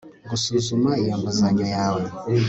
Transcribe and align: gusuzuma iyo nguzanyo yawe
gusuzuma 0.29 0.89
iyo 1.01 1.13
nguzanyo 1.19 1.65
yawe 1.75 2.03